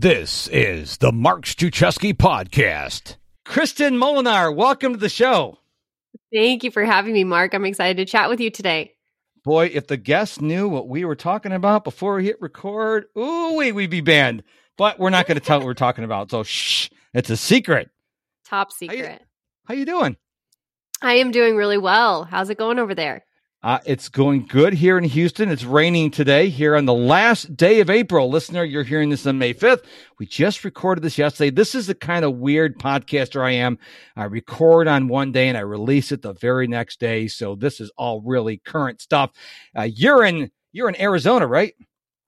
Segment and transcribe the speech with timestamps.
[0.00, 3.16] This is the Mark Struczewski podcast.
[3.44, 5.58] Kristin Molenaar, welcome to the show.
[6.32, 7.52] Thank you for having me, Mark.
[7.52, 8.92] I'm excited to chat with you today.
[9.42, 13.56] Boy, if the guests knew what we were talking about before we hit record, ooh,
[13.56, 14.44] we'd be banned.
[14.76, 16.30] But we're not going to tell what we're talking about.
[16.30, 17.90] So shh, it's a secret.
[18.46, 19.00] Top secret.
[19.00, 19.18] How you,
[19.64, 20.16] how you doing?
[21.02, 22.22] I am doing really well.
[22.22, 23.24] How's it going over there?
[23.60, 25.48] Uh, it's going good here in Houston.
[25.48, 28.30] It's raining today here on the last day of April.
[28.30, 29.84] Listener, you're hearing this on May 5th.
[30.20, 31.50] We just recorded this yesterday.
[31.50, 33.78] This is the kind of weird podcaster I am.
[34.14, 37.26] I record on one day and I release it the very next day.
[37.26, 39.32] So this is all really current stuff.
[39.76, 41.74] Uh, you're in, you're in Arizona, right?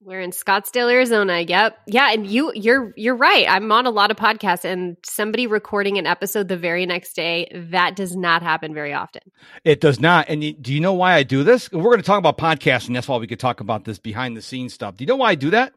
[0.02, 1.40] We're in Scottsdale, Arizona.
[1.40, 1.78] Yep.
[1.86, 3.44] Yeah, and you you're you're right.
[3.46, 7.48] I'm on a lot of podcasts and somebody recording an episode the very next day,
[7.70, 9.20] that does not happen very often.
[9.62, 10.30] It does not.
[10.30, 11.70] And you, do you know why I do this?
[11.70, 12.94] We're going to talk about podcasting.
[12.94, 14.96] That's why we could talk about this behind the scenes stuff.
[14.96, 15.74] Do you know why I do that?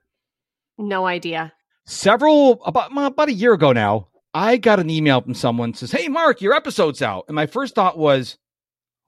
[0.78, 1.52] No idea.
[1.86, 6.08] Several about about a year ago now, I got an email from someone says, "Hey
[6.08, 8.38] Mark, your episode's out." And my first thought was,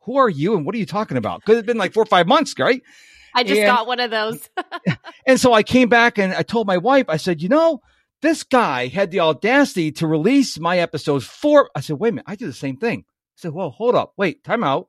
[0.02, 2.06] "Who are you and what are you talking about?" Because it's been like 4 or
[2.06, 2.82] 5 months, right?
[3.36, 4.50] I just and, got one of those.
[5.28, 7.82] and so I came back and I told my wife, I said, you know,
[8.22, 11.70] this guy had the audacity to release my episodes for.
[11.76, 13.06] I said, wait a minute, I do the same thing.
[13.08, 14.88] I said, well, hold up, wait, time out.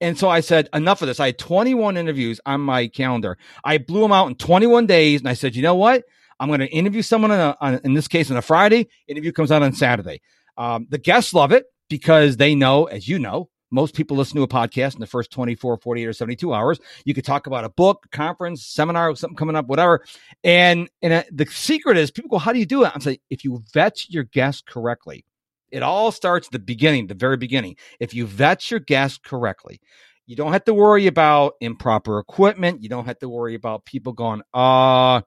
[0.00, 1.20] And so I said, enough of this.
[1.20, 3.38] I had 21 interviews on my calendar.
[3.62, 5.20] I blew them out in 21 days.
[5.20, 6.02] And I said, you know what?
[6.40, 8.88] I'm going to interview someone on, a, on, in this case on a Friday.
[9.06, 10.20] Interview comes out on Saturday.
[10.56, 14.42] Um, the guests love it because they know, as you know, most people listen to
[14.42, 16.78] a podcast in the first 24, 48, or 72 hours.
[17.04, 20.04] You could talk about a book, conference, seminar, something coming up, whatever.
[20.44, 22.92] And, and uh, the secret is people go, how do you do it?
[22.94, 25.24] I'm saying, if you vet your guests correctly,
[25.70, 27.76] it all starts at the beginning, the very beginning.
[27.98, 29.80] If you vet your guests correctly,
[30.26, 32.82] you don't have to worry about improper equipment.
[32.82, 35.22] You don't have to worry about people going, uh,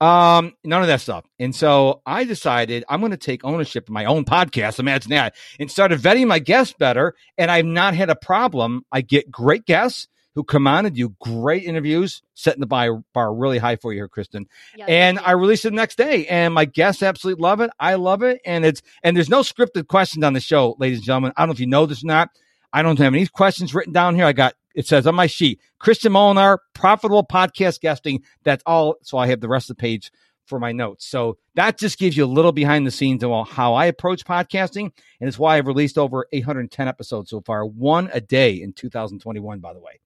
[0.00, 1.24] um, none of that stuff.
[1.38, 4.78] And so I decided I'm going to take ownership of my own podcast.
[4.78, 5.34] Imagine that.
[5.58, 7.14] And started vetting my guests better.
[7.38, 8.84] And I've not had a problem.
[8.92, 13.34] I get great guests who come on and do great interviews, setting the bar, bar
[13.34, 14.44] really high for you here, Kristin.
[14.76, 16.26] Yeah, and I release it the next day.
[16.26, 17.70] And my guests absolutely love it.
[17.80, 18.42] I love it.
[18.44, 21.32] And it's, and there's no scripted questions on the show, ladies and gentlemen.
[21.36, 22.28] I don't know if you know this or not.
[22.70, 24.26] I don't have any questions written down here.
[24.26, 28.22] I got it says on my sheet, Kristin Molenaar, profitable podcast guesting.
[28.44, 28.96] That's all.
[29.02, 30.12] So I have the rest of the page
[30.44, 31.04] for my notes.
[31.06, 34.92] So that just gives you a little behind the scenes of how I approach podcasting.
[35.20, 39.58] And it's why I've released over 810 episodes so far, one a day in 2021,
[39.58, 39.98] by the way.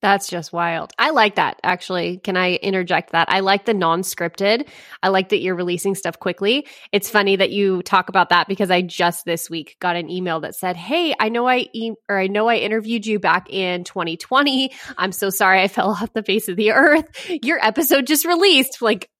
[0.00, 0.92] That's just wild.
[0.96, 2.18] I like that, actually.
[2.18, 3.28] Can I interject that?
[3.30, 4.68] I like the non scripted.
[5.02, 6.68] I like that you're releasing stuff quickly.
[6.92, 10.40] It's funny that you talk about that because I just this week got an email
[10.40, 13.82] that said, Hey, I know I, e- or I know I interviewed you back in
[13.82, 14.70] 2020.
[14.96, 17.08] I'm so sorry I fell off the face of the earth.
[17.42, 18.80] Your episode just released.
[18.80, 19.10] Like,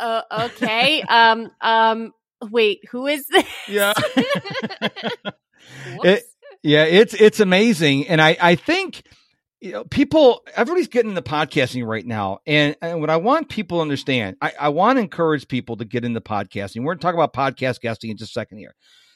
[0.00, 1.02] uh, uh okay.
[1.08, 2.12] um, um,
[2.50, 3.44] wait, who is this?
[3.68, 3.92] Yeah.
[6.04, 6.22] it,
[6.62, 8.08] yeah, it's, it's amazing.
[8.08, 9.02] And I, I think,
[9.62, 12.40] you know, people, everybody's getting into podcasting right now.
[12.46, 15.84] And, and what I want people to understand, I, I want to encourage people to
[15.84, 16.80] get into podcasting.
[16.80, 18.74] We're going to talk about podcast guesting in just a second here.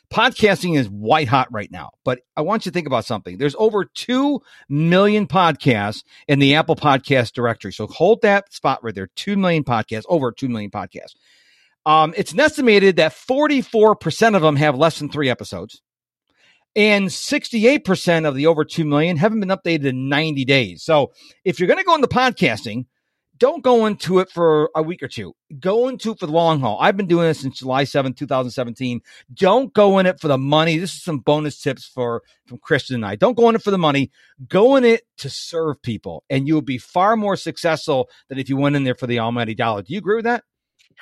[0.08, 3.38] Podcasting is white hot right now, but I want you to think about something.
[3.38, 7.72] There's over 2 million podcasts in the Apple Podcast directory.
[7.72, 9.08] So hold that spot right there.
[9.16, 11.16] 2 million podcasts, over 2 million podcasts.
[11.84, 15.82] Um, it's estimated that 44% of them have less than three episodes
[16.76, 20.82] and 68% of the over 2 million haven't been updated in 90 days.
[20.82, 21.12] So
[21.44, 22.84] if you're going to go into podcasting,
[23.38, 25.34] don't go into it for a week or two.
[25.60, 26.78] Go into it for the long haul.
[26.80, 29.00] I've been doing this since July 7, 2017.
[29.34, 30.78] Don't go in it for the money.
[30.78, 33.16] This is some bonus tips for from Kristin and I.
[33.16, 34.10] Don't go in it for the money.
[34.48, 38.48] Go in it to serve people, and you will be far more successful than if
[38.48, 39.82] you went in there for the almighty dollar.
[39.82, 40.44] Do you agree with that?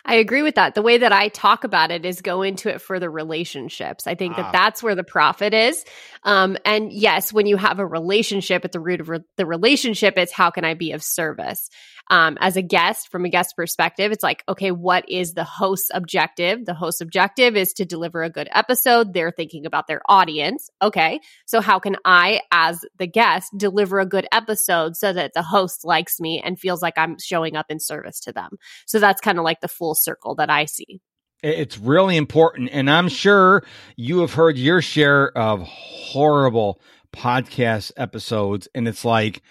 [0.06, 0.74] I agree with that.
[0.74, 4.06] The way that I talk about it is go into it for the relationships.
[4.06, 4.42] I think ah.
[4.42, 5.82] that that's where the profit is.
[6.22, 10.18] Um, and yes, when you have a relationship at the root of re- the relationship,
[10.18, 11.70] it's how can I be of service?
[12.10, 15.90] Um, as a guest, from a guest perspective, it's like, okay, what is the host's
[15.94, 16.64] objective?
[16.64, 19.14] The host's objective is to deliver a good episode.
[19.14, 20.68] They're thinking about their audience.
[20.82, 21.20] Okay.
[21.46, 25.84] So how can I, as the guest, deliver a good episode so that the host
[25.84, 28.58] likes me and feels like I'm showing up in service to them?
[28.86, 31.00] So that's kind of like the full circle that I see.
[31.42, 32.70] It's really important.
[32.72, 33.64] And I'm sure
[33.96, 36.80] you have heard your share of horrible
[37.12, 38.68] podcast episodes.
[38.74, 39.42] And it's like,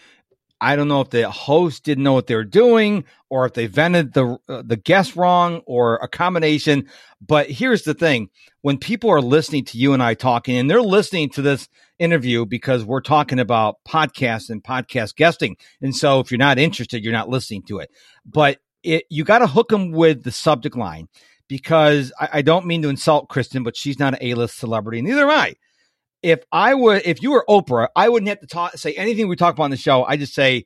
[0.64, 3.68] I don't know if the host didn't know what they were doing or if they
[3.68, 6.88] vented the uh, the guest wrong or a combination.
[7.20, 8.30] But here's the thing:
[8.62, 11.68] when people are listening to you and I talking, and they're listening to this
[12.00, 17.04] interview because we're talking about podcasts and podcast guesting, and so if you're not interested,
[17.04, 17.92] you're not listening to it.
[18.26, 21.10] But it, you got to hook them with the subject line
[21.50, 25.24] because I, I don't mean to insult Kristin, but she's not an A-list celebrity, neither
[25.24, 25.56] am I.
[26.24, 29.36] If I would, if you were Oprah, I wouldn't have to talk, say anything we
[29.36, 30.04] talk about on the show.
[30.04, 30.66] I just say,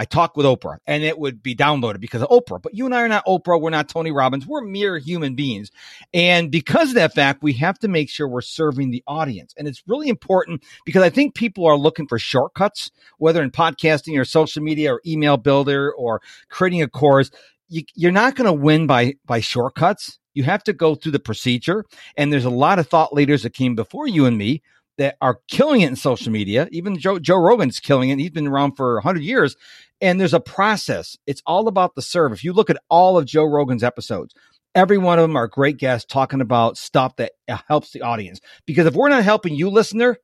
[0.00, 2.62] I talk with Oprah and it would be downloaded because of Oprah.
[2.62, 3.60] But you and I are not Oprah.
[3.60, 4.46] We're not Tony Robbins.
[4.46, 5.72] We're mere human beings.
[6.14, 9.54] And because of that fact, we have to make sure we're serving the audience.
[9.58, 14.16] And it's really important because I think people are looking for shortcuts, whether in podcasting
[14.18, 17.32] or social media or email builder or creating a course.
[17.68, 20.20] You, you're not going to win by, by shortcuts.
[20.32, 21.84] You have to go through the procedure.
[22.16, 24.62] And there's a lot of thought leaders that came before you and me
[24.98, 26.68] that are killing it in social media.
[26.70, 28.18] Even Joe, Joe Rogan's killing it.
[28.18, 29.56] He's been around for 100 years.
[30.00, 31.16] And there's a process.
[31.26, 32.32] It's all about the serve.
[32.32, 34.34] If you look at all of Joe Rogan's episodes,
[34.74, 38.40] every one of them are great guests talking about stuff that uh, helps the audience.
[38.66, 40.18] Because if we're not helping you, listener,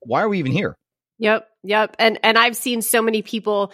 [0.00, 0.76] why are we even here?
[1.18, 1.96] Yep, yep.
[1.98, 3.72] And and I've seen so many people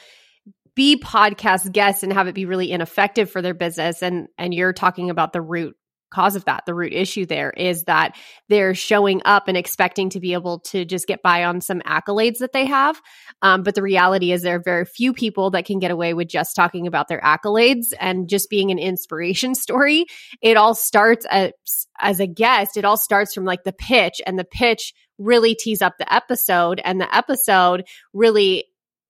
[0.75, 4.75] be podcast guests and have it be really ineffective for their business and and you're
[4.75, 5.77] talking about the root
[6.17, 6.65] cause of that.
[6.65, 8.17] The root issue there is that
[8.49, 12.39] they're showing up and expecting to be able to just get by on some accolades
[12.39, 12.99] that they have.
[13.43, 16.29] Um, but the reality is, there are very few people that can get away with
[16.29, 20.07] just talking about their accolades and just being an inspiration story.
[20.41, 21.53] It all starts as,
[22.01, 25.83] as a guest, it all starts from like the pitch, and the pitch really tees
[25.83, 27.85] up the episode, and the episode
[28.15, 28.65] really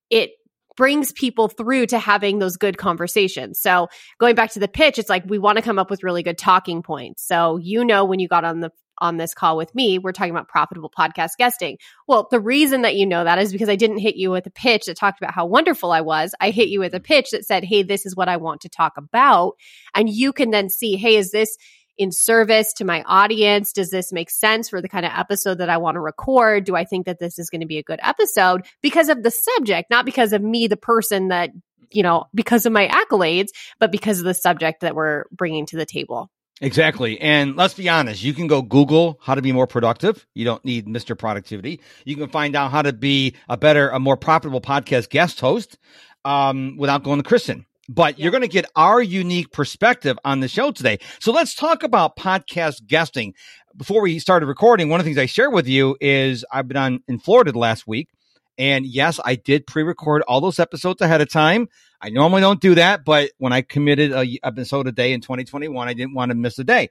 [0.09, 0.31] it
[0.77, 3.59] brings people through to having those good conversations.
[3.59, 3.87] So
[4.19, 6.37] going back to the pitch, it's like we want to come up with really good
[6.37, 7.25] talking points.
[7.25, 10.31] So you know when you got on the on this call with me, we're talking
[10.31, 11.77] about profitable podcast guesting.
[12.07, 14.51] Well, the reason that you know that is because I didn't hit you with a
[14.51, 16.33] pitch that talked about how wonderful I was.
[16.39, 18.69] I hit you with a pitch that said, Hey, this is what I want to
[18.69, 19.53] talk about.
[19.93, 21.57] And you can then see, Hey, is this
[21.97, 23.71] in service to my audience?
[23.71, 26.65] Does this make sense for the kind of episode that I want to record?
[26.65, 29.31] Do I think that this is going to be a good episode because of the
[29.31, 31.51] subject, not because of me, the person that,
[31.91, 33.49] you know, because of my accolades,
[33.79, 36.29] but because of the subject that we're bringing to the table?
[36.59, 37.21] Exactly.
[37.21, 40.25] And let's be honest, you can go Google how to be more productive.
[40.33, 41.17] You don't need Mr.
[41.17, 41.81] Productivity.
[42.03, 45.77] You can find out how to be a better, a more profitable podcast guest host
[46.25, 48.23] um, without going to Kristin but yeah.
[48.23, 50.99] you're going to get our unique perspective on the show today.
[51.19, 53.33] So let's talk about podcast guesting.
[53.75, 56.77] Before we started recording, one of the things I shared with you is I've been
[56.77, 58.09] on in Florida the last week.
[58.57, 61.69] And yes, I did pre-record all those episodes ahead of time.
[62.01, 65.87] I normally don't do that, but when I committed a episode a day in 2021,
[65.87, 66.89] I didn't want to miss a day.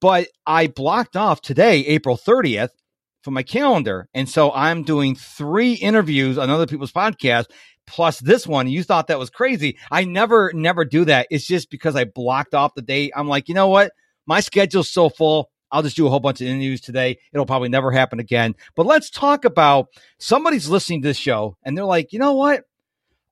[0.00, 2.70] But I blocked off today, April 30th,
[3.22, 4.08] for my calendar.
[4.14, 7.48] And so I'm doing three interviews on other people's podcasts
[7.86, 8.68] plus this one.
[8.68, 9.78] You thought that was crazy.
[9.90, 11.26] I never, never do that.
[11.30, 13.12] It's just because I blocked off the date.
[13.16, 13.92] I'm like, you know what?
[14.26, 15.50] My schedule's so full.
[15.70, 17.18] I'll just do a whole bunch of interviews today.
[17.32, 18.54] It'll probably never happen again.
[18.74, 19.88] But let's talk about
[20.18, 22.64] somebody's listening to this show and they're like, you know what?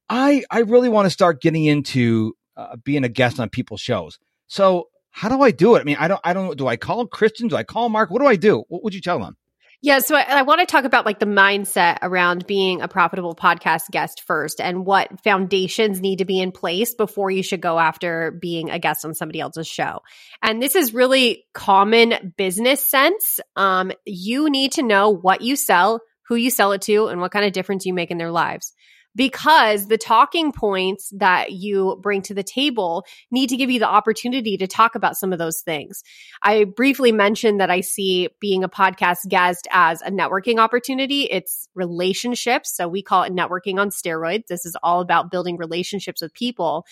[0.08, 4.18] I I really want to start getting into uh, being a guest on people's shows.
[4.46, 5.80] So how do I do it?
[5.80, 7.48] I mean, I don't I don't do I call Kristin?
[7.48, 8.10] Do I call Mark?
[8.10, 8.64] What do I do?
[8.68, 9.36] What would you tell them?
[9.84, 13.34] Yeah, so I, I, want to talk about like the mindset around being a profitable
[13.34, 17.78] podcast guest first and what foundations need to be in place before you should go
[17.78, 20.00] after being a guest on somebody else's show.
[20.40, 23.40] And this is really common business sense.
[23.56, 27.30] Um, you need to know what you sell, who you sell it to, and what
[27.30, 28.72] kind of difference you make in their lives
[29.16, 33.88] because the talking points that you bring to the table need to give you the
[33.88, 36.02] opportunity to talk about some of those things.
[36.42, 41.22] I briefly mentioned that I see being a podcast guest as a networking opportunity.
[41.24, 42.74] It's relationships.
[42.74, 44.46] So we call it networking on steroids.
[44.48, 46.86] This is all about building relationships with people.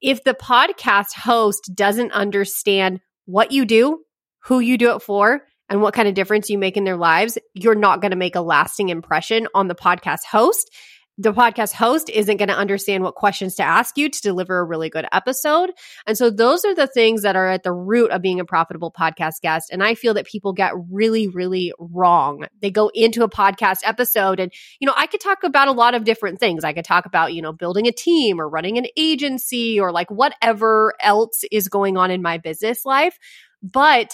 [0.00, 4.00] If the podcast host doesn't understand what you do,
[4.44, 7.36] who you do it for, and what kind of difference you make in their lives,
[7.52, 10.70] you're not going to make a lasting impression on the podcast host
[11.18, 14.64] the podcast host isn't going to understand what questions to ask you to deliver a
[14.64, 15.72] really good episode.
[16.06, 18.92] And so those are the things that are at the root of being a profitable
[18.92, 19.70] podcast guest.
[19.72, 22.46] And I feel that people get really, really wrong.
[22.62, 25.94] They go into a podcast episode and, you know, I could talk about a lot
[25.94, 26.62] of different things.
[26.62, 30.10] I could talk about, you know, building a team or running an agency or like
[30.10, 33.18] whatever else is going on in my business life.
[33.60, 34.12] But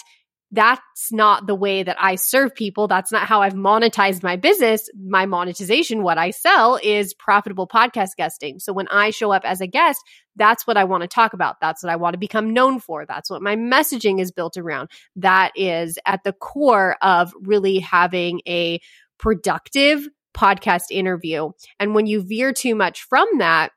[0.55, 2.87] that's not the way that I serve people.
[2.87, 4.89] That's not how I've monetized my business.
[4.95, 8.59] My monetization, what I sell is profitable podcast guesting.
[8.59, 10.01] So when I show up as a guest,
[10.37, 11.59] that's what I want to talk about.
[11.59, 13.05] That's what I want to become known for.
[13.05, 14.89] That's what my messaging is built around.
[15.17, 18.79] That is at the core of really having a
[19.19, 21.51] productive podcast interview.
[21.79, 23.71] And when you veer too much from that,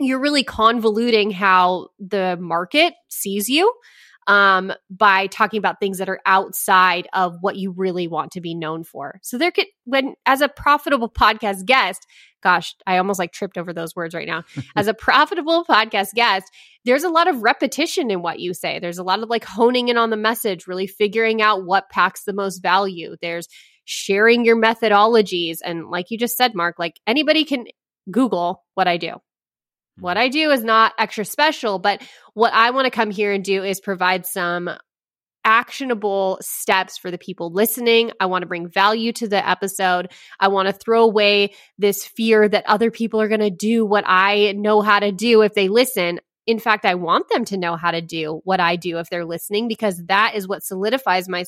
[0.00, 3.72] you're really convoluting how the market sees you
[4.28, 8.54] um, by talking about things that are outside of what you really want to be
[8.54, 9.18] known for.
[9.22, 12.06] So there could, when as a profitable podcast guest,
[12.42, 14.44] gosh, I almost like tripped over those words right now.
[14.76, 16.44] As a profitable podcast guest,
[16.84, 18.78] there's a lot of repetition in what you say.
[18.78, 22.24] There's a lot of like honing in on the message, really figuring out what packs
[22.24, 23.16] the most value.
[23.22, 23.48] There's
[23.86, 25.58] sharing your methodologies.
[25.64, 27.64] And like you just said, Mark, like anybody can
[28.10, 29.14] Google what I do.
[30.00, 32.02] What I do is not extra special, but
[32.34, 34.70] what I want to come here and do is provide some
[35.44, 38.12] actionable steps for the people listening.
[38.20, 40.12] I want to bring value to the episode.
[40.38, 44.04] I want to throw away this fear that other people are going to do what
[44.06, 46.20] I know how to do if they listen.
[46.46, 49.24] In fact, I want them to know how to do what I do if they're
[49.24, 51.44] listening because that is what solidifies my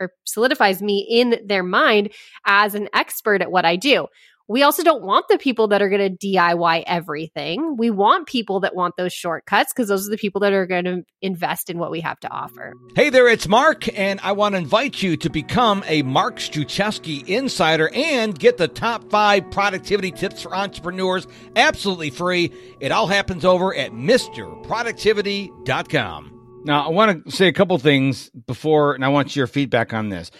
[0.00, 2.12] or solidifies me in their mind
[2.46, 4.06] as an expert at what I do.
[4.48, 7.76] We also don't want the people that are going to DIY everything.
[7.76, 10.84] We want people that want those shortcuts because those are the people that are going
[10.84, 12.72] to invest in what we have to offer.
[12.94, 17.26] Hey there, it's Mark, and I want to invite you to become a Mark Struczewski
[17.26, 21.26] insider and get the top five productivity tips for entrepreneurs
[21.56, 22.52] absolutely free.
[22.78, 26.32] It all happens over at MrProductivity.com.
[26.64, 30.08] Now, I want to say a couple things before, and I want your feedback on
[30.08, 30.32] this.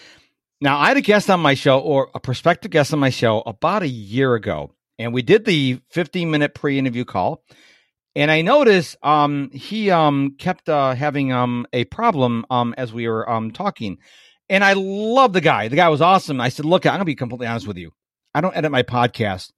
[0.61, 3.43] Now, I had a guest on my show, or a prospective guest on my show,
[3.45, 7.43] about a year ago, and we did the 15 minute pre interview call.
[8.15, 13.07] And I noticed um, he um, kept uh, having um, a problem um, as we
[13.07, 13.99] were um, talking.
[14.49, 15.69] And I love the guy.
[15.69, 16.41] The guy was awesome.
[16.41, 17.91] I said, Look, I'm going to be completely honest with you.
[18.35, 19.51] I don't edit my podcast.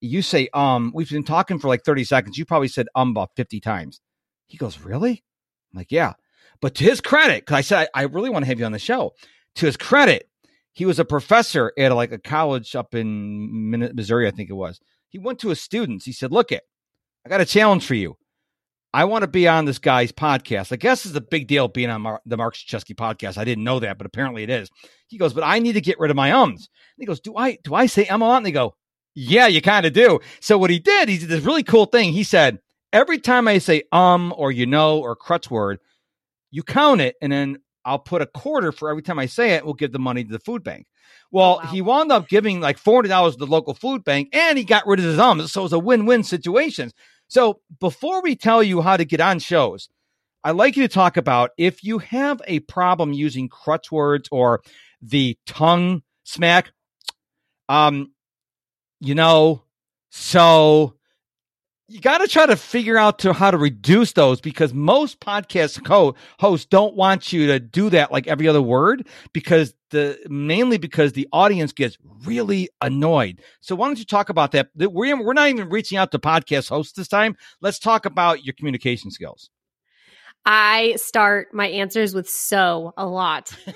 [0.00, 2.38] You say, um, we've been talking for like 30 seconds.
[2.38, 4.00] You probably said um about 50 times.
[4.46, 5.24] He goes, Really?
[5.72, 6.12] I'm like, Yeah.
[6.60, 8.72] But to his credit, because I said, I, I really want to have you on
[8.72, 9.14] the show.
[9.56, 10.28] To his credit,
[10.74, 14.80] he was a professor at like a college up in Missouri, I think it was.
[15.08, 16.04] He went to his students.
[16.04, 16.64] He said, "Look, it,
[17.24, 18.16] I got a challenge for you.
[18.92, 20.72] I want to be on this guy's podcast.
[20.72, 23.38] I guess it's a big deal being on Mar- the Mark Struczewski podcast.
[23.38, 24.68] I didn't know that, but apparently it is."
[25.06, 27.36] He goes, "But I need to get rid of my ums." And he goes, "Do
[27.36, 28.74] I do I say a lot?" And they go,
[29.14, 32.12] "Yeah, you kind of do." So what he did, he did this really cool thing.
[32.12, 32.58] He said,
[32.92, 35.78] "Every time I say um or you know or crutch word,
[36.50, 39.64] you count it, and then I'll put a quarter for every time I say it.
[39.64, 40.86] We'll give the money to the food bank.
[41.30, 41.70] Well, oh, wow.
[41.70, 44.64] he wound up giving like four hundred dollars to the local food bank, and he
[44.64, 45.52] got rid of his ums.
[45.52, 46.92] So it was a win-win situation.
[47.28, 49.88] So before we tell you how to get on shows,
[50.44, 54.62] I'd like you to talk about if you have a problem using crutch words or
[55.00, 56.72] the tongue smack.
[57.68, 58.12] Um,
[59.00, 59.62] you know,
[60.10, 60.94] so
[61.88, 65.84] you got to try to figure out to how to reduce those because most podcast
[65.84, 70.78] co- hosts don't want you to do that like every other word because the mainly
[70.78, 73.40] because the audience gets really annoyed.
[73.60, 74.70] So why don't you talk about that?
[74.74, 77.36] We're we're not even reaching out to podcast hosts this time.
[77.60, 79.50] Let's talk about your communication skills.
[80.46, 83.50] I start my answers with so a lot.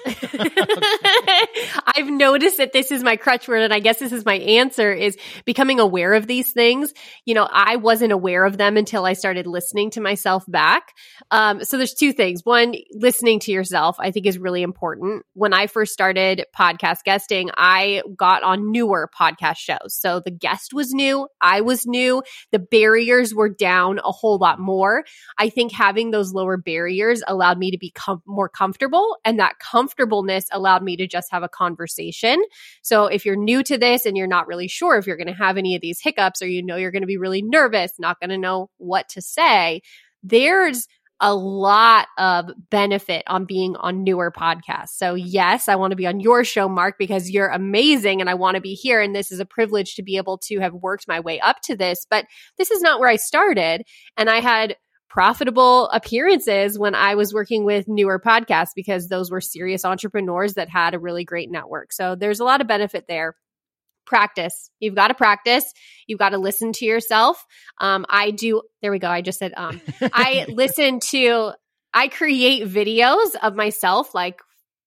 [1.97, 4.93] I've noticed that this is my crutch word, and I guess this is my answer
[4.93, 6.93] is becoming aware of these things.
[7.25, 10.93] You know, I wasn't aware of them until I started listening to myself back.
[11.31, 12.45] Um, so there's two things.
[12.45, 15.25] One, listening to yourself, I think is really important.
[15.33, 19.95] When I first started podcast guesting, I got on newer podcast shows.
[19.95, 22.23] So the guest was new, I was new,
[22.53, 25.05] the barriers were down a whole lot more.
[25.39, 29.17] I think having those lower barriers allowed me to be com- more comfortable.
[29.25, 32.43] And that comfortableness allowed me to just have a conversation.
[32.83, 35.33] So if you're new to this and you're not really sure if you're going to
[35.33, 38.21] have any of these hiccups or you know you're going to be really nervous, not
[38.21, 39.83] going to know what to say,
[40.23, 40.87] there's
[41.21, 44.91] a lot of benefit on being on newer podcasts.
[44.91, 48.35] So, yes, I want to be on your show, Mark, because you're amazing and I
[48.35, 49.01] want to be here.
[49.01, 51.77] And this is a privilege to be able to have worked my way up to
[51.77, 52.07] this.
[52.09, 53.83] But this is not where I started.
[54.17, 54.77] And I had
[55.09, 60.69] profitable appearances when I was working with newer podcasts because those were serious entrepreneurs that
[60.69, 61.93] had a really great network.
[61.93, 63.35] So there's a lot of benefit there.
[64.07, 64.71] Practice.
[64.81, 65.65] You've got to practice.
[66.07, 67.45] You've got to listen to yourself.
[67.81, 68.63] Um, I do.
[68.81, 69.09] There we go.
[69.09, 71.53] I just said, um, I listen to,
[71.93, 74.41] I create videos of myself, like,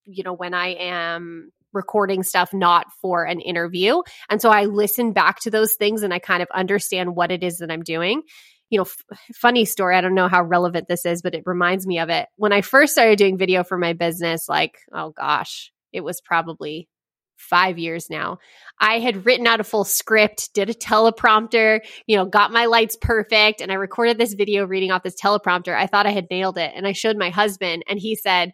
[0.06, 4.01] you know, when I am recording stuff not for an interview.
[4.30, 7.44] And so I listen back to those things and I kind of understand what it
[7.44, 8.24] is that I'm doing
[8.72, 9.96] you know, f- funny story.
[9.96, 12.28] I don't know how relevant this is, but it reminds me of it.
[12.38, 16.88] When I first started doing video for my business, like, oh gosh, it was probably
[17.36, 18.38] five years now.
[18.80, 22.98] I had written out a full script, did a teleprompter, you know, got my lights
[23.00, 25.75] perfect, and I recorded this video reading off this teleprompter.
[25.75, 26.72] I thought I had nailed it.
[26.74, 28.54] And I showed my husband, and he said,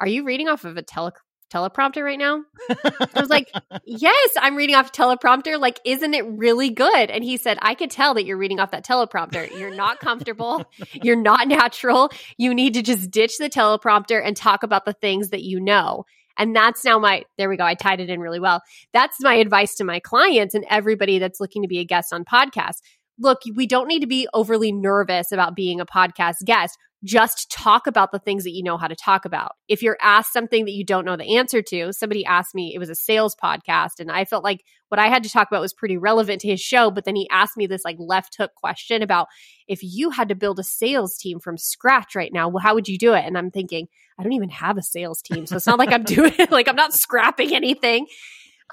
[0.00, 1.12] Are you reading off of a tele-
[1.52, 2.42] teleprompter right now?
[2.70, 3.50] I was like,
[3.84, 5.60] yes, I'm reading off teleprompter.
[5.60, 7.10] Like, isn't it really good?
[7.10, 9.50] And he said, I could tell that you're reading off that teleprompter.
[9.58, 10.64] You're not comfortable.
[10.92, 12.10] you're not natural.
[12.36, 16.04] You need to just ditch the teleprompter and talk about the things that you know.
[16.38, 17.64] And that's now my, there we go.
[17.64, 18.62] I tied it in really well.
[18.92, 22.24] That's my advice to my clients and everybody that's looking to be a guest on
[22.24, 22.80] podcasts.
[23.18, 27.86] Look, we don't need to be overly nervous about being a podcast guest just talk
[27.86, 29.52] about the things that you know how to talk about.
[29.68, 32.78] If you're asked something that you don't know the answer to, somebody asked me, it
[32.78, 35.72] was a sales podcast, and I felt like what I had to talk about was
[35.72, 36.90] pretty relevant to his show.
[36.90, 39.26] But then he asked me this like left hook question about
[39.66, 42.88] if you had to build a sales team from scratch right now, well, how would
[42.88, 43.24] you do it?
[43.24, 45.46] And I'm thinking, I don't even have a sales team.
[45.46, 48.06] So it's not like I'm doing like I'm not scrapping anything.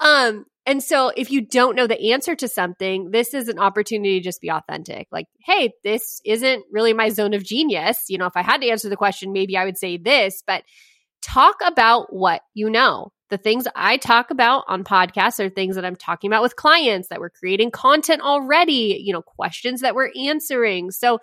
[0.00, 4.18] Um, and so if you don't know the answer to something, this is an opportunity
[4.18, 5.08] to just be authentic.
[5.10, 8.04] Like, hey, this isn't really my zone of genius.
[8.08, 10.62] You know, if I had to answer the question, maybe I would say this, but
[11.22, 13.12] talk about what you know.
[13.30, 17.08] The things I talk about on podcasts are things that I'm talking about with clients
[17.08, 20.90] that we're creating content already, you know, questions that we're answering.
[20.90, 21.20] So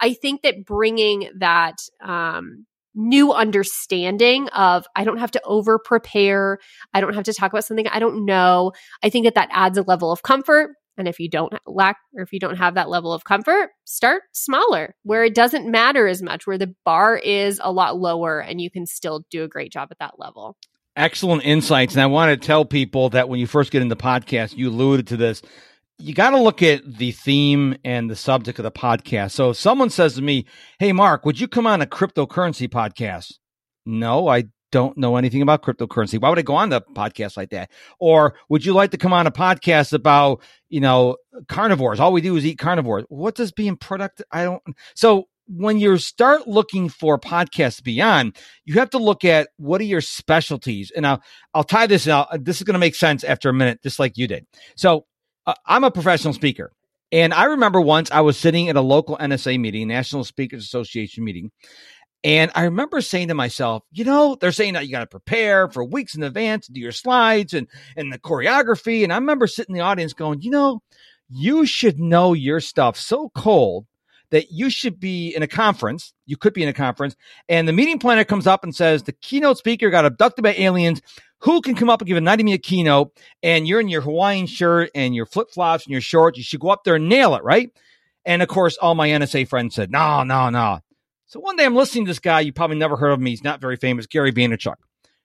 [0.00, 6.58] I think that bringing that um, new understanding of I don't have to over prepare.
[6.92, 8.72] I don't have to talk about something I don't know.
[9.02, 10.70] I think that that adds a level of comfort.
[10.98, 14.22] And if you don't lack or if you don't have that level of comfort, start
[14.32, 18.60] smaller where it doesn't matter as much, where the bar is a lot lower and
[18.60, 20.56] you can still do a great job at that level.
[20.96, 21.94] Excellent insights.
[21.94, 25.06] And I want to tell people that when you first get into podcast, you alluded
[25.08, 25.40] to this
[26.00, 29.32] you got to look at the theme and the subject of the podcast.
[29.32, 30.46] So if someone says to me,
[30.78, 33.34] Hey, Mark, would you come on a cryptocurrency podcast?
[33.84, 36.20] No, I don't know anything about cryptocurrency.
[36.20, 37.70] Why would I go on the podcast like that?
[37.98, 41.16] Or would you like to come on a podcast about, you know,
[41.48, 42.00] carnivores?
[42.00, 43.04] All we do is eat carnivores.
[43.08, 44.26] What does being productive?
[44.30, 44.62] I don't.
[44.94, 49.84] So when you start looking for podcasts beyond, you have to look at what are
[49.84, 50.92] your specialties.
[50.94, 52.28] And I'll, I'll tie this out.
[52.44, 54.46] This is going to make sense after a minute, just like you did.
[54.76, 55.06] So
[55.50, 56.70] Uh, I'm a professional speaker.
[57.10, 61.24] And I remember once I was sitting at a local NSA meeting, National Speakers Association
[61.24, 61.50] meeting.
[62.22, 65.68] And I remember saying to myself, you know, they're saying that you got to prepare
[65.68, 67.66] for weeks in advance, do your slides and,
[67.96, 69.02] and the choreography.
[69.02, 70.82] And I remember sitting in the audience going, you know,
[71.28, 73.86] you should know your stuff so cold
[74.30, 76.12] that you should be in a conference.
[76.26, 77.16] You could be in a conference,
[77.48, 81.02] and the meeting planner comes up and says the keynote speaker got abducted by aliens
[81.40, 83.12] who can come up and give a 90 minute keynote
[83.42, 86.38] and you're in your Hawaiian shirt and your flip flops and your shorts.
[86.38, 87.70] You should go up there and nail it, right?
[88.24, 90.80] And of course, all my NSA friends said, no, no, no.
[91.26, 92.40] So one day I'm listening to this guy.
[92.40, 93.26] You probably never heard of him.
[93.26, 94.74] He's not very famous, Gary Vaynerchuk.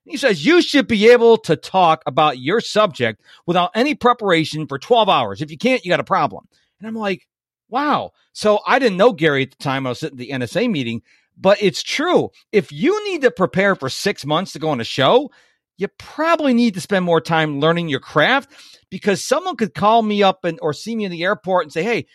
[0.06, 4.78] He says, you should be able to talk about your subject without any preparation for
[4.78, 5.42] 12 hours.
[5.42, 6.48] If you can't, you got a problem.
[6.80, 7.28] And I'm like,
[7.70, 8.12] wow.
[8.32, 11.02] So I didn't know Gary at the time I was sitting at the NSA meeting,
[11.36, 12.30] but it's true.
[12.52, 15.32] If you need to prepare for six months to go on a show,
[15.78, 18.52] you probably need to spend more time learning your craft
[18.90, 21.84] because someone could call me up and or see me in the airport and say,
[21.84, 22.06] "Hey,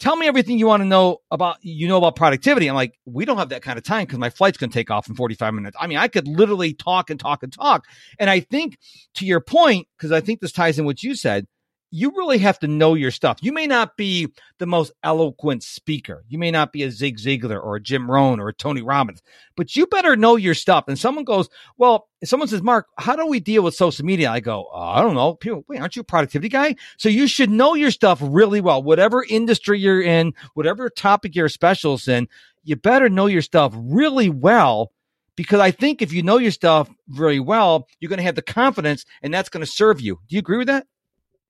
[0.00, 3.24] tell me everything you want to know about you know about productivity." I'm like, "We
[3.24, 5.54] don't have that kind of time because my flight's going to take off in 45
[5.54, 7.84] minutes." I mean, I could literally talk and talk and talk.
[8.18, 8.78] And I think
[9.16, 11.46] to your point because I think this ties in what you said,
[11.94, 13.38] you really have to know your stuff.
[13.40, 14.26] You may not be
[14.58, 16.24] the most eloquent speaker.
[16.26, 19.22] You may not be a Zig Ziglar or a Jim Rohn or a Tony Robbins,
[19.54, 20.86] but you better know your stuff.
[20.88, 24.28] And someone goes, well, someone says, Mark, how do we deal with social media?
[24.28, 25.34] I go, oh, I don't know.
[25.34, 26.74] People, wait, aren't you a productivity guy?
[26.98, 28.82] So you should know your stuff really well.
[28.82, 32.26] Whatever industry you're in, whatever topic you're specialist in,
[32.64, 34.90] you better know your stuff really well
[35.36, 38.42] because I think if you know your stuff very well, you're going to have the
[38.42, 40.18] confidence and that's going to serve you.
[40.28, 40.88] Do you agree with that?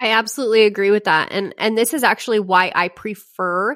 [0.05, 1.33] I absolutely agree with that.
[1.33, 3.75] And and this is actually why I prefer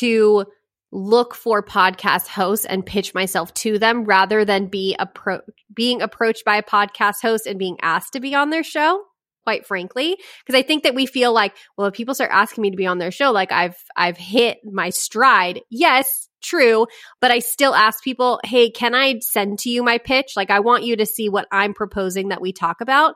[0.00, 0.44] to
[0.90, 6.44] look for podcast hosts and pitch myself to them rather than be appro- being approached
[6.44, 9.04] by a podcast host and being asked to be on their show
[9.44, 10.16] quite frankly.
[10.44, 12.86] Because i think that we feel like well if people start asking me to be
[12.86, 15.60] on their show like i've i've hit my stride.
[15.70, 16.86] Yes true
[17.20, 20.32] but i still ask people hey can i send to you my pitch?
[20.34, 23.14] Like i want you to see what i'm proposing that we talk about.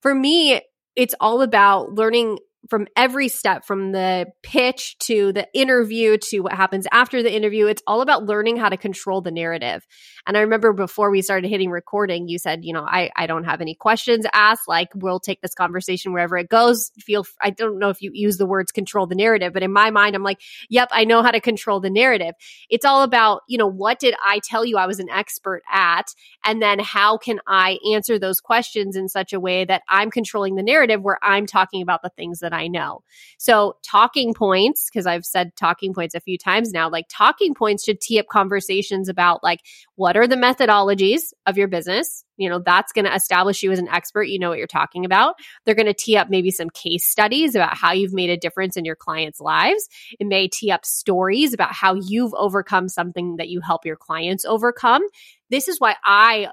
[0.00, 0.60] For me
[0.98, 6.52] it's all about learning from every step from the pitch to the interview to what
[6.52, 9.86] happens after the interview it's all about learning how to control the narrative.
[10.26, 13.44] And i remember before we started hitting recording you said you know i, I don't
[13.44, 14.66] have any questions asked.
[14.66, 16.90] Like we'll take this conversation wherever it goes.
[16.98, 19.90] Feel i don't know if you use the words control the narrative but in my
[19.90, 22.34] mind i'm like yep i know how to control the narrative.
[22.68, 26.12] It's all about you know what did i tell you i was an expert at?
[26.44, 30.56] And then how can i answer those questions in such a way that i'm controlling
[30.56, 33.02] the narrative where i'm talking about the things that I know.
[33.38, 37.84] So, talking points, because I've said talking points a few times now, like talking points
[37.84, 39.60] should tee up conversations about like
[39.96, 42.24] what are the methodologies of your business?
[42.36, 44.24] You know, that's going to establish you as an expert.
[44.24, 45.34] You know what you're talking about.
[45.64, 48.76] They're going to tee up maybe some case studies about how you've made a difference
[48.76, 49.88] in your clients' lives.
[50.20, 54.44] It may tee up stories about how you've overcome something that you help your clients
[54.44, 55.02] overcome.
[55.50, 56.48] This is why I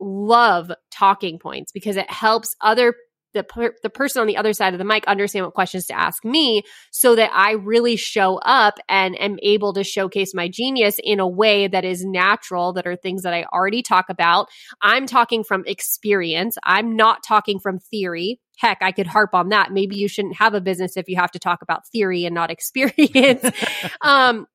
[0.00, 2.94] love talking points because it helps other
[3.34, 5.98] the per- the person on the other side of the mic understand what questions to
[5.98, 10.96] ask me so that I really show up and am able to showcase my genius
[11.02, 14.48] in a way that is natural that are things that I already talk about.
[14.80, 16.56] I'm talking from experience.
[16.64, 18.40] I'm not talking from theory.
[18.58, 19.72] Heck, I could harp on that.
[19.72, 22.50] Maybe you shouldn't have a business if you have to talk about theory and not
[22.58, 23.44] experience.
[24.00, 24.46] um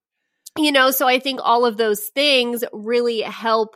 [0.56, 3.76] you know, so I think all of those things really help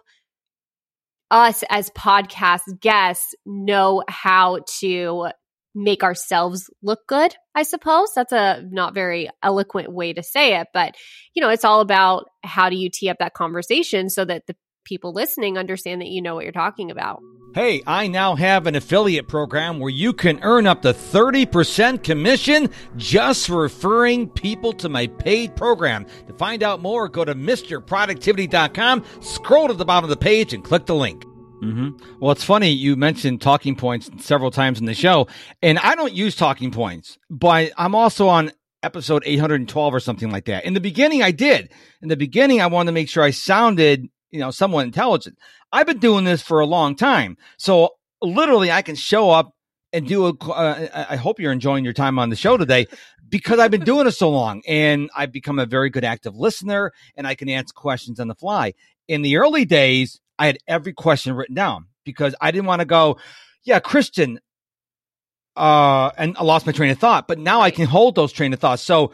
[1.31, 5.27] us as podcast guests know how to
[5.75, 8.09] make ourselves look good, I suppose.
[8.15, 10.95] That's a not very eloquent way to say it, but
[11.33, 14.55] you know, it's all about how do you tee up that conversation so that the
[14.87, 17.21] people listening understand that you know what you're talking about.
[17.53, 22.69] Hey, I now have an affiliate program where you can earn up to 30% commission
[22.95, 26.05] just for referring people to my paid program.
[26.27, 30.63] To find out more, go to MrProductivity.com, scroll to the bottom of the page, and
[30.63, 31.25] click the link.
[31.63, 31.97] Mm-hmm.
[32.19, 35.27] Well, it's funny you mentioned talking points several times in the show,
[35.61, 38.51] and I don't use talking points, but I'm also on
[38.83, 40.65] episode 812 or something like that.
[40.65, 41.71] In the beginning, I did.
[42.01, 45.37] In the beginning, I wanted to make sure I sounded, you know, somewhat intelligent.
[45.71, 49.53] I've been doing this for a long time, so literally, I can show up
[49.93, 50.33] and do a.
[50.33, 52.87] Uh, I hope you're enjoying your time on the show today
[53.29, 56.91] because I've been doing it so long, and I've become a very good active listener,
[57.15, 58.73] and I can answer questions on the fly.
[59.07, 62.85] In the early days, I had every question written down because I didn't want to
[62.85, 63.17] go,
[63.63, 64.37] yeah, Kristin,
[65.55, 67.27] uh, and I lost my train of thought.
[67.27, 68.83] But now I can hold those train of thoughts.
[68.83, 69.11] So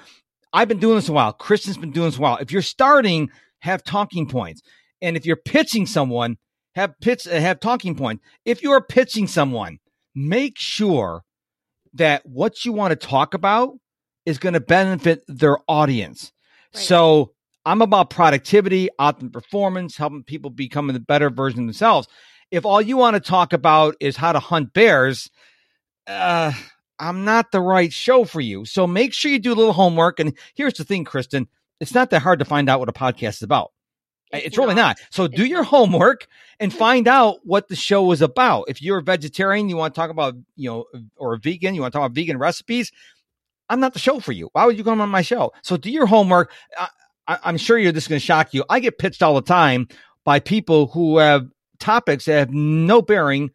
[0.51, 1.33] I've been doing this a while.
[1.33, 2.37] Kristin's been doing this a while.
[2.37, 4.61] If you're starting, have talking points,
[5.03, 6.37] and if you're pitching someone,
[6.73, 8.23] have pitch have talking points.
[8.45, 9.77] If you are pitching someone,
[10.15, 11.23] make sure
[11.93, 13.75] that what you want to talk about
[14.25, 16.31] is going to benefit their audience.
[16.73, 16.83] Right.
[16.83, 17.33] So
[17.65, 22.07] I'm about productivity, optimal performance, helping people become the better version of themselves.
[22.49, 25.29] If all you want to talk about is how to hunt bears,
[26.07, 26.53] uh,
[26.97, 28.65] I'm not the right show for you.
[28.65, 30.19] So make sure you do a little homework.
[30.19, 31.47] And here's the thing, Kristin,
[31.79, 33.72] it's not that hard to find out what a podcast is about.
[34.31, 34.99] It's, it's really not.
[35.09, 36.27] So do your homework
[36.59, 38.65] and find out what the show was about.
[38.67, 41.81] If you're a vegetarian, you want to talk about, you know, or a vegan, you
[41.81, 42.91] want to talk about vegan recipes,
[43.69, 44.49] I'm not the show for you.
[44.53, 45.51] Why would you come on my show?
[45.63, 46.51] So do your homework.
[47.27, 48.63] I, am sure you're this going to shock you.
[48.69, 49.87] I get pitched all the time
[50.23, 51.47] by people who have
[51.79, 53.51] topics that have no bearing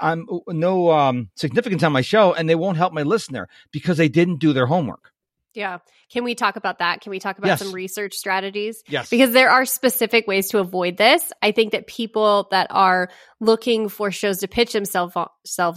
[0.00, 4.08] on no um, significance on my show, and they won't help my listener because they
[4.08, 5.11] didn't do their homework.
[5.54, 5.78] Yeah.
[6.10, 7.02] Can we talk about that?
[7.02, 7.58] Can we talk about yes.
[7.58, 8.82] some research strategies?
[8.88, 9.10] Yes.
[9.10, 11.30] Because there are specific ways to avoid this.
[11.42, 15.14] I think that people that are looking for shows to pitch themselves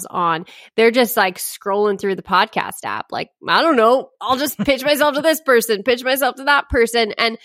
[0.10, 0.46] on,
[0.78, 3.12] they're just like scrolling through the podcast app.
[3.12, 6.70] Like, I don't know, I'll just pitch myself to this person, pitch myself to that
[6.70, 7.14] person.
[7.18, 7.38] And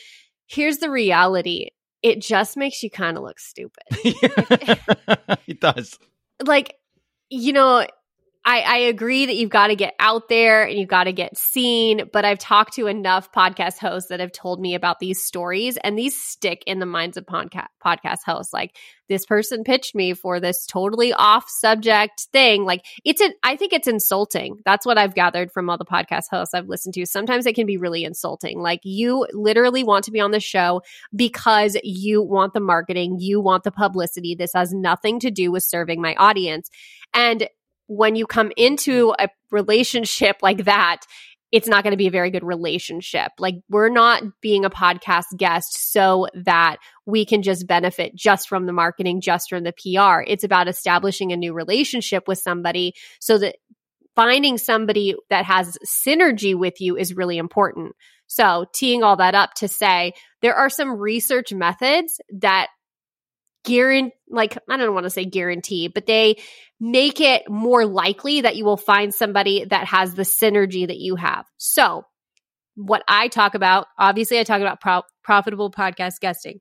[0.46, 1.70] here's the reality
[2.02, 3.82] it just makes you kind of look stupid.
[5.46, 5.98] it does.
[6.42, 6.74] Like,
[7.28, 7.86] you know,
[8.42, 11.36] I, I agree that you've got to get out there and you've got to get
[11.36, 15.76] seen, but I've talked to enough podcast hosts that have told me about these stories
[15.76, 18.52] and these stick in the minds of podcast podcast hosts.
[18.52, 18.78] Like
[19.10, 22.64] this person pitched me for this totally off subject thing.
[22.64, 24.60] Like it's an, I think it's insulting.
[24.64, 27.04] That's what I've gathered from all the podcast hosts I've listened to.
[27.04, 28.58] Sometimes it can be really insulting.
[28.60, 30.80] Like you literally want to be on the show
[31.14, 34.34] because you want the marketing, you want the publicity.
[34.34, 36.70] This has nothing to do with serving my audience.
[37.12, 37.48] And
[37.90, 41.00] when you come into a relationship like that,
[41.50, 43.32] it's not going to be a very good relationship.
[43.40, 48.66] Like we're not being a podcast guest so that we can just benefit just from
[48.66, 50.22] the marketing, just from the PR.
[50.24, 53.56] It's about establishing a new relationship with somebody so that
[54.14, 57.96] finding somebody that has synergy with you is really important.
[58.28, 62.68] So, teeing all that up to say there are some research methods that
[63.64, 66.36] guarantee like I don't want to say guarantee, but they
[66.78, 71.16] make it more likely that you will find somebody that has the synergy that you
[71.16, 71.46] have.
[71.56, 72.04] So,
[72.76, 76.60] what I talk about, obviously I talk about pro- profitable podcast guesting.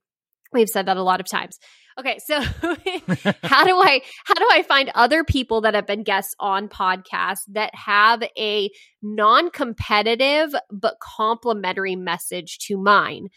[0.51, 1.59] We've said that a lot of times.
[1.99, 2.39] Okay, so
[3.43, 7.43] how do I how do I find other people that have been guests on podcasts
[7.49, 8.69] that have a
[9.01, 13.27] non-competitive but complementary message to mine?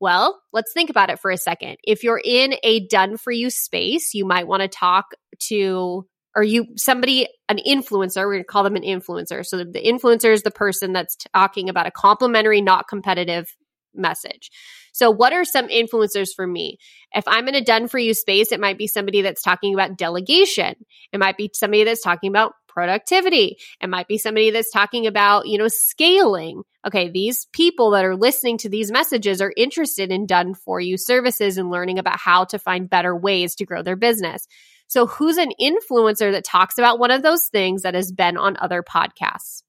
[0.00, 1.76] Well, let's think about it for a second.
[1.84, 5.14] If you're in a done for you space, you might want to talk
[5.48, 9.44] to or you somebody an influencer we're going to call them an influencer.
[9.44, 13.48] So the influencer is the person that's talking about a complimentary not competitive
[13.94, 14.50] message.
[14.92, 16.78] So what are some influencers for me?
[17.12, 19.98] If i'm in a done for you space it might be somebody that's talking about
[19.98, 20.76] delegation.
[21.12, 23.58] It might be somebody that's talking about productivity.
[23.82, 28.16] It might be somebody that's talking about you know scaling okay, these people that are
[28.16, 32.44] listening to these messages are interested in done for you services and learning about how
[32.44, 34.46] to find better ways to grow their business.
[34.86, 38.56] So, who's an influencer that talks about one of those things that has been on
[38.58, 39.62] other podcasts?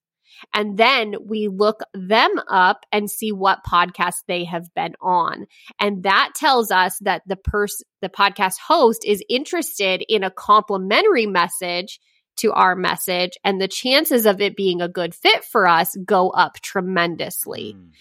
[0.54, 5.46] And then we look them up and see what podcast they have been on.
[5.80, 11.28] And that tells us that the person, the podcast host is interested in a complimentary
[11.28, 12.00] message
[12.42, 16.30] to our message and the chances of it being a good fit for us go
[16.30, 17.76] up tremendously.
[17.78, 17.92] Mm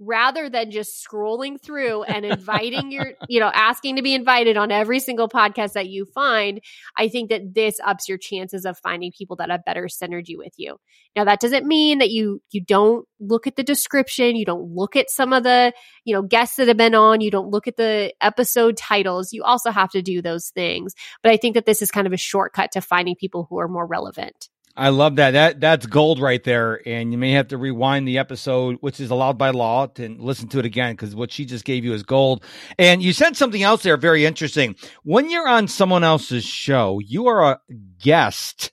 [0.00, 4.72] rather than just scrolling through and inviting your, you know, asking to be invited on
[4.72, 6.60] every single podcast that you find,
[6.96, 10.54] I think that this ups your chances of finding people that have better synergy with
[10.56, 10.78] you.
[11.14, 14.96] Now that doesn't mean that you you don't look at the description, you don't look
[14.96, 15.72] at some of the,
[16.04, 19.32] you know, guests that have been on, you don't look at the episode titles.
[19.32, 20.94] You also have to do those things.
[21.22, 23.68] But I think that this is kind of a shortcut to finding people who are
[23.68, 24.48] more relevant.
[24.76, 25.32] I love that.
[25.32, 26.80] That that's gold right there.
[26.86, 30.48] And you may have to rewind the episode, which is allowed by law, to listen
[30.48, 32.44] to it again because what she just gave you is gold.
[32.78, 34.76] And you said something else there very interesting.
[35.02, 37.60] When you're on someone else's show, you are a
[37.98, 38.72] guest.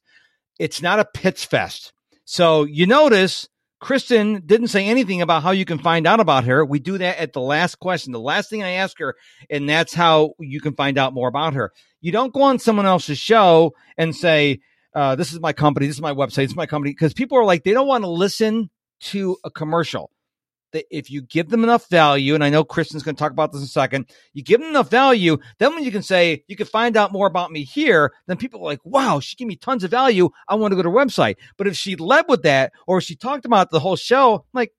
[0.60, 1.94] It's not a pitch fest.
[2.26, 3.48] So you notice
[3.82, 6.66] Kristin didn't say anything about how you can find out about her.
[6.66, 9.16] We do that at the last question, the last thing I ask her,
[9.50, 11.72] and that's how you can find out more about her.
[12.02, 14.60] You don't go on someone else's show and say,
[14.98, 17.38] uh, this is my company, this is my website, this is my company, because people
[17.38, 20.10] are like, they don't want to listen to a commercial.
[20.74, 23.52] That if you give them enough value, and I know Kristin's going to talk about
[23.52, 26.56] this in a second, you give them enough value, then when you can say, you
[26.56, 29.56] can find out more about me here, then people are like, wow, she gave me
[29.56, 30.30] tons of value.
[30.50, 31.36] I want to go to her website.
[31.60, 34.72] But if she led with that, or she talked about the whole show, like,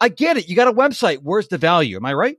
[0.00, 0.48] I get it.
[0.48, 1.18] You got a website.
[1.22, 1.96] Where's the value?
[1.96, 2.38] Am I right?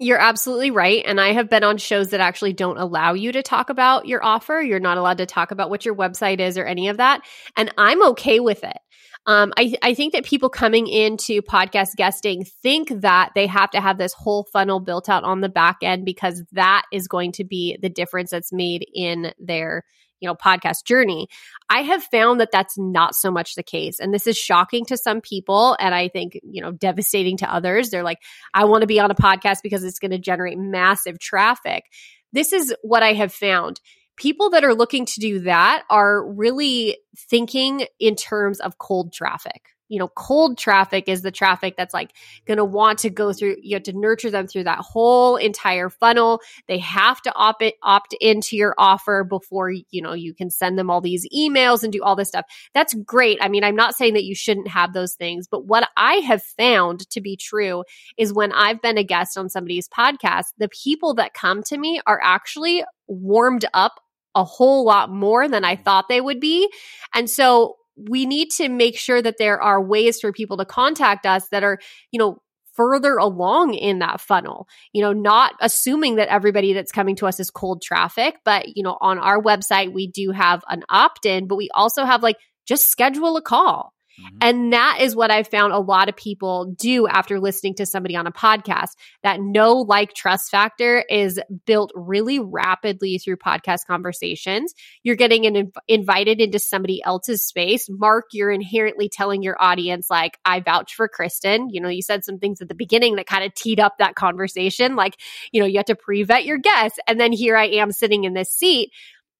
[0.00, 1.02] You're absolutely right.
[1.04, 4.24] And I have been on shows that actually don't allow you to talk about your
[4.24, 4.60] offer.
[4.60, 7.22] You're not allowed to talk about what your website is or any of that.
[7.56, 8.78] And I'm okay with it.
[9.26, 13.80] Um, I, I think that people coming into podcast guesting think that they have to
[13.80, 17.44] have this whole funnel built out on the back end because that is going to
[17.44, 19.84] be the difference that's made in their
[20.20, 21.28] you know podcast journey
[21.68, 24.00] i have found that that's not so much the case.
[24.00, 27.90] And this is shocking to some people and i think you know devastating to others.
[27.90, 28.18] They're like
[28.54, 31.84] i want to be on a podcast because it's going to generate massive traffic.
[32.32, 33.80] This is what i have found.
[34.16, 39.62] People that are looking to do that are really thinking in terms of cold traffic
[39.88, 42.12] you know, cold traffic is the traffic that's like
[42.46, 45.88] going to want to go through, you have to nurture them through that whole entire
[45.88, 46.40] funnel.
[46.66, 50.78] They have to opt, it, opt into your offer before, you know, you can send
[50.78, 52.46] them all these emails and do all this stuff.
[52.74, 53.38] That's great.
[53.40, 56.42] I mean, I'm not saying that you shouldn't have those things, but what I have
[56.42, 57.84] found to be true
[58.16, 62.00] is when I've been a guest on somebody's podcast, the people that come to me
[62.06, 64.00] are actually warmed up
[64.34, 65.82] a whole lot more than I mm-hmm.
[65.82, 66.70] thought they would be.
[67.14, 67.76] And so
[68.08, 71.64] we need to make sure that there are ways for people to contact us that
[71.64, 71.78] are,
[72.10, 72.42] you know,
[72.74, 74.68] further along in that funnel.
[74.92, 78.84] You know, not assuming that everybody that's coming to us is cold traffic, but you
[78.84, 82.88] know, on our website we do have an opt-in, but we also have like just
[82.90, 83.92] schedule a call.
[84.18, 84.36] Mm-hmm.
[84.40, 88.16] And that is what I found a lot of people do after listening to somebody
[88.16, 88.96] on a podcast.
[89.22, 94.74] That no like trust factor is built really rapidly through podcast conversations.
[95.02, 97.88] You're getting an, invited into somebody else's space.
[97.88, 101.68] Mark, you're inherently telling your audience, like, I vouch for Kristin.
[101.70, 104.14] You know, you said some things at the beginning that kind of teed up that
[104.14, 104.96] conversation.
[104.96, 105.16] Like,
[105.52, 106.98] you know, you have to pre vet your guests.
[107.06, 108.90] And then here I am sitting in this seat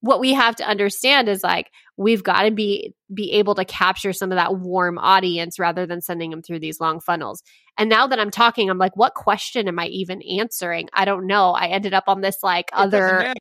[0.00, 4.12] what we have to understand is like we've got to be be able to capture
[4.12, 7.42] some of that warm audience rather than sending them through these long funnels.
[7.76, 10.88] And now that I'm talking, I'm like, what question am I even answering?
[10.92, 11.52] I don't know.
[11.52, 13.34] I ended up on this like it other.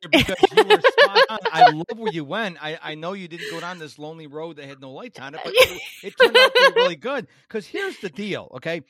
[1.52, 2.62] I love where you went.
[2.62, 5.34] I, I know you didn't go down this lonely road that had no lights on
[5.34, 7.28] it, but it, it turned out to be really good.
[7.46, 8.82] Because here's the deal, okay?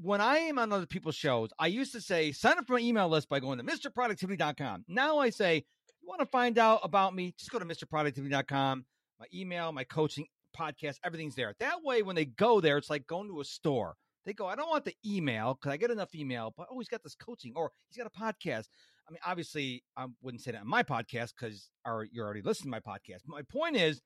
[0.00, 2.78] when I am on other people's shows, I used to say sign up for my
[2.78, 4.84] email list by going to MrProductivity.com.
[4.86, 5.64] Now I say
[6.04, 8.84] want to find out about me, just go to MrProductivity.com.
[9.18, 10.26] My email, my coaching
[10.56, 11.54] podcast, everything's there.
[11.60, 13.96] That way, when they go there, it's like going to a store.
[14.24, 16.88] They go, I don't want the email because I get enough email, but oh, he's
[16.88, 18.66] got this coaching or he's got a podcast.
[19.08, 21.70] I mean, obviously, I wouldn't say that on my podcast because
[22.12, 23.20] you're already listening to my podcast.
[23.26, 24.02] But my point is,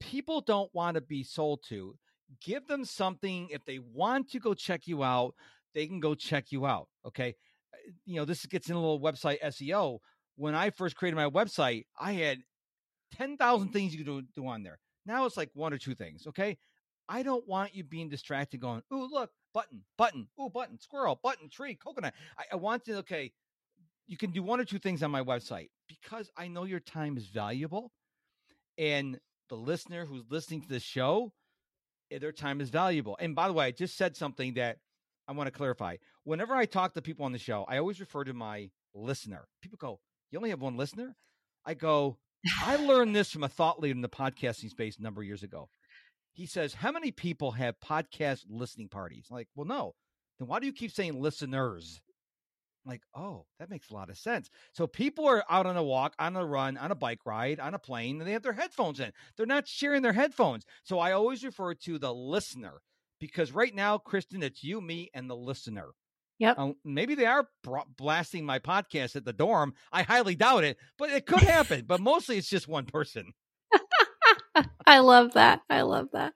[0.00, 1.94] people don't want to be sold to.
[2.42, 3.48] Give them something.
[3.50, 5.34] If they want to go check you out,
[5.74, 6.88] they can go check you out.
[7.06, 7.34] Okay.
[7.74, 9.98] Uh, you know, this gets in a little website SEO
[10.38, 12.38] when I first created my website, I had
[13.16, 14.78] 10,000 things you could do, do on there.
[15.06, 16.26] Now it's like one or two things.
[16.26, 16.58] Okay.
[17.08, 21.48] I don't want you being distracted going, ooh, look, button, button, ooh, button, squirrel, button,
[21.48, 22.12] tree, coconut.
[22.38, 23.32] I, I want to, okay,
[24.06, 27.16] you can do one or two things on my website because I know your time
[27.16, 27.92] is valuable.
[28.76, 29.18] And
[29.48, 31.32] the listener who's listening to the show,
[32.10, 33.16] eh, their time is valuable.
[33.20, 34.78] And by the way, I just said something that
[35.26, 35.96] I want to clarify.
[36.24, 39.46] Whenever I talk to people on the show, I always refer to my listener.
[39.62, 41.16] People go, You only have one listener?
[41.64, 42.16] I go,
[42.62, 45.42] I learned this from a thought leader in the podcasting space a number of years
[45.42, 45.68] ago.
[46.32, 49.26] He says, How many people have podcast listening parties?
[49.30, 49.94] I'm like, well, no.
[50.38, 52.00] Then why do you keep saying listeners?
[52.84, 54.48] I'm like, oh, that makes a lot of sense.
[54.72, 57.74] So people are out on a walk, on a run, on a bike ride, on
[57.74, 59.12] a plane, and they have their headphones in.
[59.36, 60.64] They're not sharing their headphones.
[60.84, 62.80] So I always refer to the listener
[63.20, 65.88] because right now, Kristin, it's you, me, and the listener.
[66.38, 66.58] Yep.
[66.58, 67.48] Um, maybe they are
[67.96, 69.74] blasting my podcast at the dorm.
[69.92, 71.84] I highly doubt it, but it could happen.
[71.86, 73.32] but mostly it's just one person.
[74.86, 75.62] I love that.
[75.68, 76.34] I love that.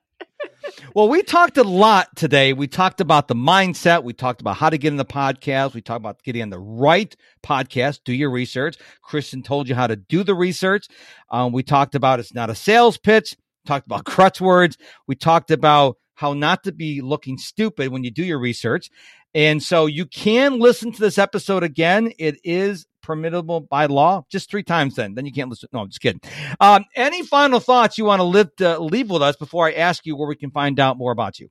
[0.93, 2.51] well, we talked a lot today.
[2.53, 4.03] We talked about the mindset.
[4.03, 5.73] We talked about how to get in the podcast.
[5.73, 8.01] We talked about getting on the right podcast.
[8.03, 8.77] Do your research.
[9.09, 10.87] Kristin told you how to do the research.
[11.29, 13.35] Um, we talked about it's not a sales pitch.
[13.65, 14.77] Talked about crutch words.
[15.07, 18.89] We talked about how not to be looking stupid when you do your research.
[19.35, 22.11] And so you can listen to this episode again.
[22.19, 24.25] It is permittable by law.
[24.29, 25.15] Just three times then.
[25.15, 25.69] Then you can't listen.
[25.73, 26.21] No, I'm just kidding.
[26.59, 30.05] Um, any final thoughts you want to live, uh, leave with us before I ask
[30.05, 31.49] you where we can find out more about you?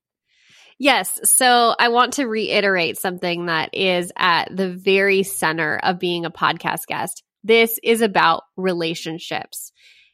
[0.79, 1.21] Yes.
[1.25, 6.31] So I want to reiterate something that is at the very center of being a
[6.31, 7.23] podcast guest.
[7.45, 9.73] This is about relationships.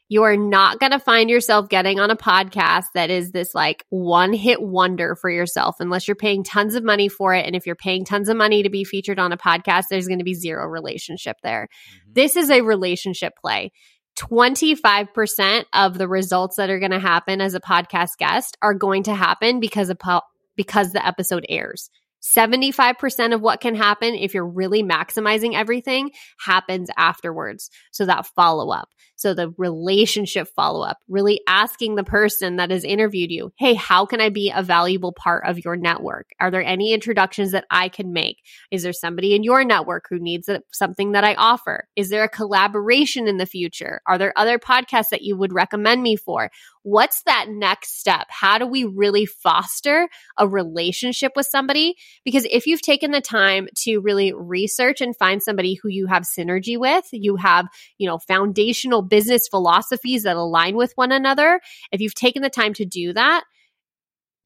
[0.08, 3.84] You are not going to find yourself getting on a podcast that is this like
[3.90, 7.44] one hit wonder for yourself unless you're paying tons of money for it.
[7.44, 10.18] And if you're paying tons of money to be featured on a podcast, there's going
[10.18, 11.68] to be zero relationship there.
[11.68, 12.12] Mm-hmm.
[12.14, 13.70] This is a relationship play.
[14.18, 19.04] 25% of the results that are going to happen as a podcast guest are going
[19.04, 20.22] to happen because of po-
[20.56, 21.88] because the episode airs.
[22.22, 26.10] 75% of what can happen if you're really maximizing everything
[26.44, 27.70] happens afterwards.
[27.92, 28.88] So that follow up.
[29.18, 34.06] So the relationship follow up, really asking the person that has interviewed you, Hey, how
[34.06, 36.28] can I be a valuable part of your network?
[36.38, 38.36] Are there any introductions that I can make?
[38.70, 41.88] Is there somebody in your network who needs something that I offer?
[41.96, 44.00] Is there a collaboration in the future?
[44.06, 46.48] Are there other podcasts that you would recommend me for?
[46.90, 48.28] What's that next step?
[48.30, 51.96] How do we really foster a relationship with somebody?
[52.24, 56.22] Because if you've taken the time to really research and find somebody who you have
[56.22, 57.66] synergy with, you have,
[57.98, 61.60] you know, foundational business philosophies that align with one another,
[61.92, 63.44] if you've taken the time to do that,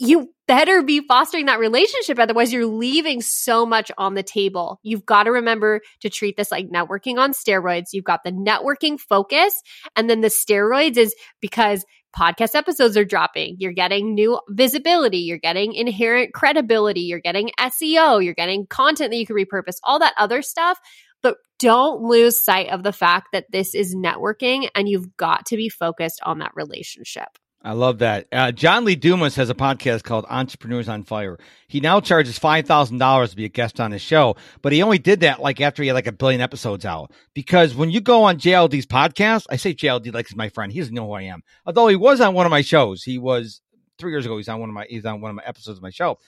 [0.01, 2.19] you better be fostering that relationship.
[2.19, 4.81] Otherwise, you're leaving so much on the table.
[4.83, 7.91] You've got to remember to treat this like networking on steroids.
[7.93, 9.63] You've got the networking focus,
[9.95, 11.85] and then the steroids is because
[12.17, 13.57] podcast episodes are dropping.
[13.59, 15.19] You're getting new visibility.
[15.19, 17.01] You're getting inherent credibility.
[17.01, 18.25] You're getting SEO.
[18.25, 20.79] You're getting content that you can repurpose, all that other stuff.
[21.23, 25.57] But don't lose sight of the fact that this is networking and you've got to
[25.57, 27.29] be focused on that relationship.
[27.65, 28.27] I love that.
[28.33, 31.39] Uh, John Lee Dumas has a podcast called Entrepreneurs on Fire.
[31.69, 34.83] He now charges five thousand dollars to be a guest on his show, but he
[34.83, 37.13] only did that like after he had like a billion episodes out.
[37.35, 40.73] Because when you go on JLD's podcast, I say JLD like he's my friend.
[40.73, 43.05] He doesn't know who I am, although he was on one of my shows.
[43.05, 43.61] He was
[43.97, 44.37] three years ago.
[44.37, 46.19] He's on one of my he's on one of my episodes of my show.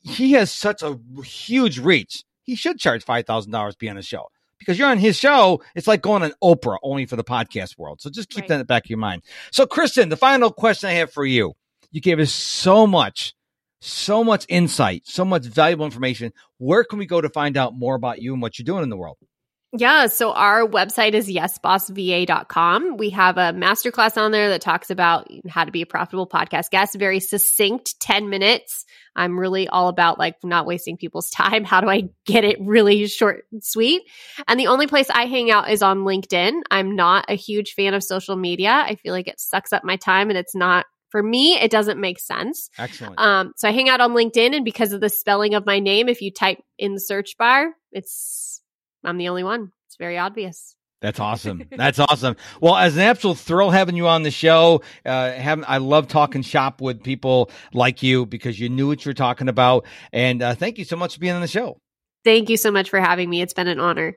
[0.00, 2.24] He has such a huge reach.
[2.42, 4.28] He should charge five thousand dollars to be on his show
[4.58, 5.62] because you're on his show.
[5.74, 8.00] It's like going on Oprah only for the podcast world.
[8.00, 8.48] So just keep right.
[8.48, 9.22] that in the back of your mind.
[9.50, 11.54] So, Kristin, the final question I have for you
[11.90, 13.34] you gave us so much,
[13.80, 16.32] so much insight, so much valuable information.
[16.58, 18.90] Where can we go to find out more about you and what you're doing in
[18.90, 19.16] the world?
[19.76, 22.96] Yeah, so our website is yesbossva.com.
[22.96, 26.70] We have a masterclass on there that talks about how to be a profitable podcast
[26.70, 28.86] guest, very succinct 10 minutes.
[29.14, 31.64] I'm really all about like not wasting people's time.
[31.64, 34.02] How do I get it really short and sweet?
[34.46, 36.62] And the only place I hang out is on LinkedIn.
[36.70, 38.70] I'm not a huge fan of social media.
[38.70, 42.00] I feel like it sucks up my time and it's not for me, it doesn't
[42.00, 42.68] make sense.
[42.78, 43.18] Excellent.
[43.18, 46.06] Um, so I hang out on LinkedIn, and because of the spelling of my name,
[46.06, 48.47] if you type in the search bar, it's
[49.04, 49.72] I'm the only one.
[49.86, 50.74] It's very obvious.
[51.00, 51.62] That's awesome.
[51.70, 52.36] That's awesome.
[52.60, 56.42] Well, as an absolute thrill having you on the show, uh, having, I love talking
[56.42, 59.86] shop with people like you because you knew what you're talking about.
[60.12, 61.78] And uh, thank you so much for being on the show.
[62.24, 63.42] Thank you so much for having me.
[63.42, 64.16] It's been an honor.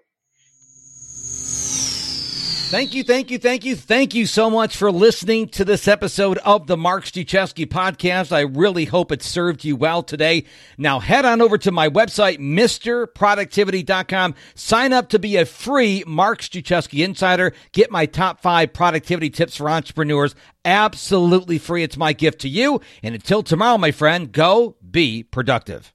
[2.72, 6.38] Thank you, thank you, thank you, thank you so much for listening to this episode
[6.38, 8.32] of the Mark Struczewski podcast.
[8.32, 10.46] I really hope it served you well today.
[10.78, 14.36] Now head on over to my website, MrProductivity.com.
[14.56, 17.52] Sign up to be a free Mark Struczewski insider.
[17.74, 20.34] Get my top five productivity tips for entrepreneurs
[20.64, 21.84] absolutely free.
[21.84, 22.80] It's my gift to you.
[23.04, 25.90] And until tomorrow, my friend, go be productive.